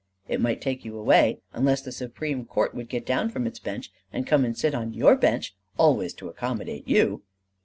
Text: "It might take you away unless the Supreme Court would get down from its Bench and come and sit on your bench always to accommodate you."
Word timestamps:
"It 0.27 0.41
might 0.41 0.61
take 0.61 0.83
you 0.83 0.97
away 0.97 1.41
unless 1.53 1.83
the 1.83 1.91
Supreme 1.91 2.43
Court 2.45 2.73
would 2.73 2.89
get 2.89 3.05
down 3.05 3.29
from 3.29 3.45
its 3.45 3.59
Bench 3.59 3.91
and 4.11 4.25
come 4.25 4.43
and 4.43 4.57
sit 4.57 4.73
on 4.73 4.95
your 4.95 5.15
bench 5.15 5.55
always 5.77 6.15
to 6.15 6.27
accommodate 6.27 6.87
you." 6.87 7.21